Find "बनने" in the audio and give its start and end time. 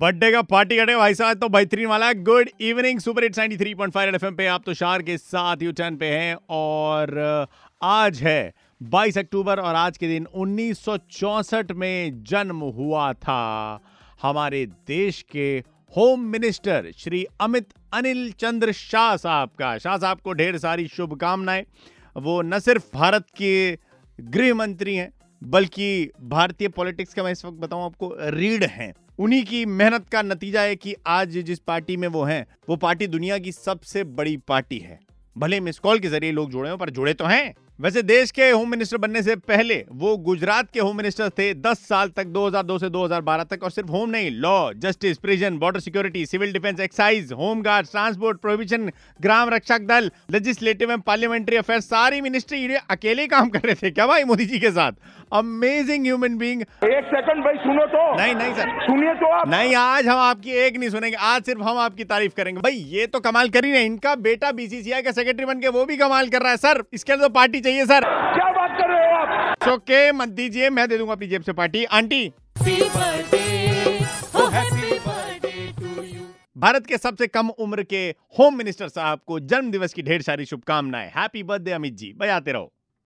38.98-39.20